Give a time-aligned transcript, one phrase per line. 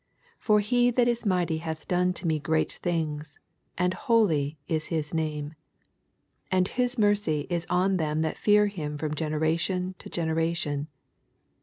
[0.39, 3.37] 49 For he that is mighty hath done to me great things;
[3.77, 5.49] and holy w his name.
[5.49, 5.57] 60
[6.57, 10.87] And his mercy it on them that fear him from generation to genera tion.